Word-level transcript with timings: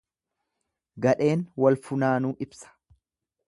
Gadheen 1.05 1.45
wal 1.67 1.79
funaanuu 1.89 2.35
ibsa. 2.47 2.77